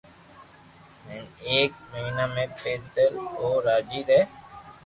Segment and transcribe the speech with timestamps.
[1.05, 4.21] ھين ايڪ مھينا ۾ پيدل او راجي ري